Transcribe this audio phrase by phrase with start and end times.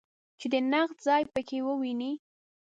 [0.39, 2.11] چې د نقد ځای په کې وویني.